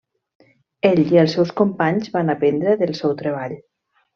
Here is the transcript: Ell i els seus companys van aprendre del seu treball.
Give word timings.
Ell 0.91 1.01
i 1.01 1.19
els 1.25 1.35
seus 1.37 1.53
companys 1.61 2.11
van 2.17 2.35
aprendre 2.35 2.77
del 2.83 2.99
seu 3.03 3.17
treball. 3.25 3.59